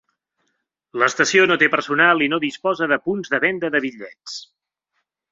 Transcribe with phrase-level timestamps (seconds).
[1.01, 4.39] L'estació no té personal i no disposa de punts de venda de bitllets.